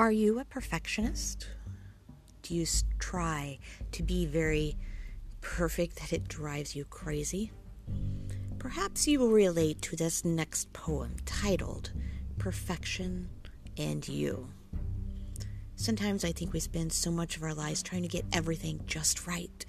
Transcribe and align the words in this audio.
Are 0.00 0.10
you 0.10 0.38
a 0.38 0.46
perfectionist? 0.46 1.46
Do 2.40 2.54
you 2.54 2.64
try 2.98 3.58
to 3.92 4.02
be 4.02 4.24
very 4.24 4.78
perfect 5.42 5.96
that 5.96 6.14
it 6.14 6.26
drives 6.26 6.74
you 6.74 6.86
crazy? 6.86 7.52
Perhaps 8.58 9.06
you 9.06 9.20
will 9.20 9.30
relate 9.30 9.82
to 9.82 9.96
this 9.96 10.24
next 10.24 10.72
poem 10.72 11.16
titled 11.26 11.92
Perfection 12.38 13.28
and 13.76 14.08
You. 14.08 14.48
Sometimes 15.76 16.24
I 16.24 16.32
think 16.32 16.54
we 16.54 16.60
spend 16.60 16.94
so 16.94 17.10
much 17.10 17.36
of 17.36 17.42
our 17.42 17.52
lives 17.52 17.82
trying 17.82 18.00
to 18.00 18.08
get 18.08 18.24
everything 18.32 18.80
just 18.86 19.26
right. 19.26 19.66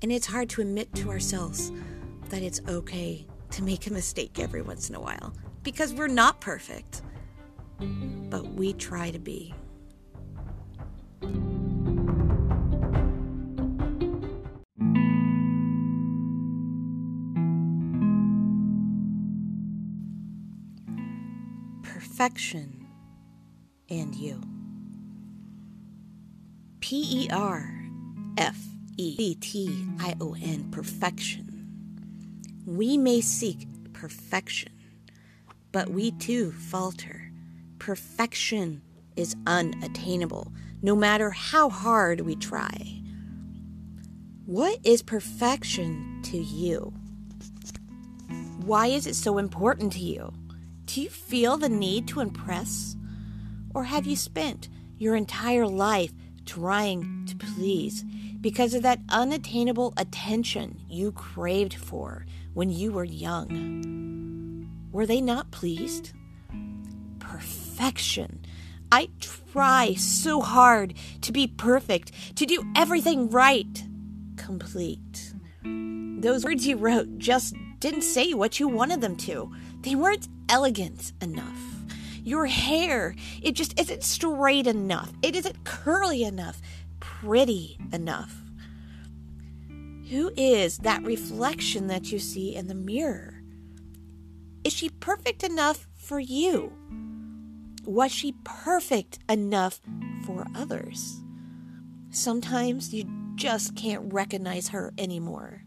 And 0.00 0.12
it's 0.12 0.26
hard 0.26 0.48
to 0.50 0.60
admit 0.60 0.94
to 0.94 1.10
ourselves 1.10 1.72
that 2.28 2.44
it's 2.44 2.60
okay 2.68 3.26
to 3.50 3.64
make 3.64 3.88
a 3.88 3.92
mistake 3.92 4.38
every 4.38 4.62
once 4.62 4.88
in 4.88 4.94
a 4.94 5.00
while 5.00 5.34
because 5.64 5.92
we're 5.92 6.06
not 6.06 6.40
perfect, 6.40 7.02
we 8.54 8.72
try 8.72 9.10
to 9.10 9.18
be. 9.18 9.52
Perfection 21.82 22.86
and 23.90 24.14
you. 24.14 24.40
P 26.80 27.24
E 27.24 27.28
R 27.32 27.84
F 28.38 28.56
E 28.96 29.34
T 29.34 29.86
I 29.98 30.14
O 30.20 30.34
N, 30.40 30.68
perfection. 30.70 31.50
We 32.66 32.96
may 32.96 33.20
seek 33.20 33.66
perfection, 33.92 34.72
but 35.72 35.90
we 35.90 36.12
too 36.12 36.52
falter. 36.52 37.23
Perfection 37.84 38.80
is 39.14 39.36
unattainable, 39.46 40.50
no 40.80 40.96
matter 40.96 41.28
how 41.28 41.68
hard 41.68 42.22
we 42.22 42.34
try. 42.34 43.02
What 44.46 44.78
is 44.84 45.02
perfection 45.02 46.22
to 46.22 46.38
you? 46.38 46.94
Why 48.64 48.86
is 48.86 49.06
it 49.06 49.16
so 49.16 49.36
important 49.36 49.92
to 49.92 49.98
you? 49.98 50.32
Do 50.86 51.02
you 51.02 51.10
feel 51.10 51.58
the 51.58 51.68
need 51.68 52.08
to 52.08 52.20
impress? 52.20 52.96
Or 53.74 53.84
have 53.84 54.06
you 54.06 54.16
spent 54.16 54.70
your 54.96 55.14
entire 55.14 55.66
life 55.66 56.14
trying 56.46 57.26
to 57.26 57.36
please 57.36 58.02
because 58.40 58.72
of 58.72 58.82
that 58.84 59.00
unattainable 59.10 59.92
attention 59.98 60.80
you 60.88 61.12
craved 61.12 61.74
for 61.74 62.24
when 62.54 62.70
you 62.70 62.92
were 62.92 63.04
young? 63.04 64.70
Were 64.90 65.04
they 65.04 65.20
not 65.20 65.50
pleased? 65.50 66.14
Perfection. 67.34 68.44
I 68.92 69.08
try 69.18 69.94
so 69.94 70.40
hard 70.40 70.94
to 71.22 71.32
be 71.32 71.48
perfect, 71.48 72.12
to 72.36 72.46
do 72.46 72.62
everything 72.76 73.28
right, 73.28 73.84
complete. 74.36 75.34
Those 75.64 76.44
words 76.44 76.64
you 76.64 76.76
wrote 76.76 77.18
just 77.18 77.56
didn't 77.80 78.02
say 78.02 78.34
what 78.34 78.60
you 78.60 78.68
wanted 78.68 79.00
them 79.00 79.16
to. 79.16 79.52
They 79.80 79.96
weren't 79.96 80.28
elegant 80.48 81.12
enough. 81.20 81.58
Your 82.22 82.46
hair, 82.46 83.16
it 83.42 83.56
just 83.56 83.80
isn't 83.80 84.04
straight 84.04 84.68
enough. 84.68 85.12
It 85.20 85.34
isn't 85.34 85.64
curly 85.64 86.22
enough, 86.22 86.62
pretty 87.00 87.80
enough. 87.92 88.32
Who 90.08 90.30
is 90.36 90.78
that 90.78 91.02
reflection 91.02 91.88
that 91.88 92.12
you 92.12 92.20
see 92.20 92.54
in 92.54 92.68
the 92.68 92.76
mirror? 92.76 93.42
Is 94.62 94.72
she 94.72 94.88
perfect 94.88 95.42
enough 95.42 95.88
for 95.96 96.20
you? 96.20 96.72
Was 97.86 98.12
she 98.12 98.34
perfect 98.44 99.18
enough 99.28 99.80
for 100.24 100.46
others? 100.54 101.22
Sometimes 102.10 102.94
you 102.94 103.04
just 103.34 103.76
can't 103.76 104.12
recognize 104.12 104.68
her 104.68 104.94
anymore. 104.96 105.62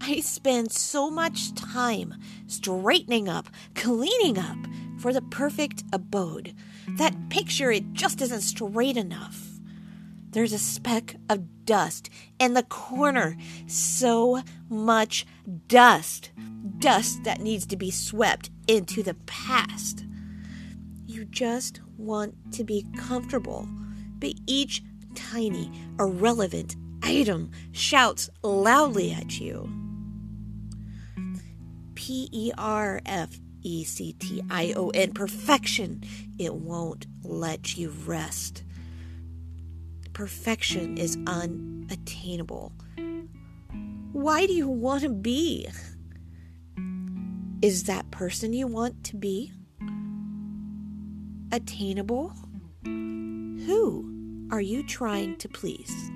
I 0.00 0.20
spend 0.20 0.70
so 0.70 1.10
much 1.10 1.54
time 1.54 2.14
straightening 2.46 3.28
up, 3.28 3.48
cleaning 3.74 4.38
up 4.38 4.56
for 4.98 5.12
the 5.12 5.22
perfect 5.22 5.82
abode. 5.92 6.54
That 6.98 7.28
picture, 7.28 7.70
it 7.70 7.92
just 7.92 8.22
isn't 8.22 8.42
straight 8.42 8.96
enough. 8.96 9.44
There's 10.30 10.52
a 10.52 10.58
speck 10.58 11.16
of 11.28 11.64
dust 11.64 12.10
in 12.38 12.54
the 12.54 12.62
corner. 12.62 13.36
So 13.66 14.42
much 14.68 15.26
dust. 15.66 16.30
Dust 16.78 17.24
that 17.24 17.40
needs 17.40 17.66
to 17.66 17.76
be 17.76 17.90
swept 17.90 18.50
into 18.68 19.02
the 19.02 19.14
past. 19.26 20.04
You 21.06 21.24
just 21.24 21.80
want 21.96 22.34
to 22.52 22.62
be 22.62 22.86
comfortable, 22.96 23.66
but 24.18 24.34
each 24.46 24.82
tiny, 25.14 25.72
irrelevant 25.98 26.76
item 27.02 27.50
shouts 27.72 28.30
loudly 28.42 29.12
at 29.12 29.40
you. 29.40 29.68
P 31.94 32.28
E 32.30 32.52
R 32.56 33.00
F 33.06 33.36
E 33.62 33.84
C 33.84 34.12
T 34.12 34.42
I 34.50 34.72
O 34.76 34.90
N, 34.90 35.12
perfection. 35.12 36.04
It 36.38 36.54
won't 36.54 37.06
let 37.24 37.76
you 37.76 37.90
rest. 38.06 38.62
Perfection 40.12 40.98
is 40.98 41.18
unattainable. 41.26 42.72
Why 44.12 44.46
do 44.46 44.52
you 44.52 44.68
want 44.68 45.02
to 45.02 45.08
be? 45.08 45.68
Is 47.60 47.84
that 47.84 48.08
person 48.12 48.52
you 48.52 48.68
want 48.68 49.02
to 49.04 49.16
be 49.16 49.52
attainable? 51.50 52.32
Who 52.84 54.48
are 54.52 54.60
you 54.60 54.86
trying 54.86 55.36
to 55.38 55.48
please? 55.48 56.10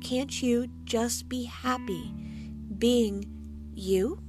Can't 0.00 0.40
you 0.40 0.68
just 0.84 1.28
be 1.28 1.42
happy 1.44 2.14
being 2.78 3.24
you? 3.74 4.20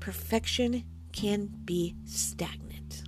Perfection 0.00 0.84
can 1.12 1.50
be 1.66 1.96
stagnant. 2.06 3.02